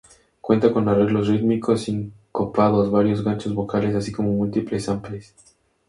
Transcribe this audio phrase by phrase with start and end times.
[0.41, 5.35] Cuenta con arreglos rítmicos sincopados, varios ganchos vocales, así como múltiples samples.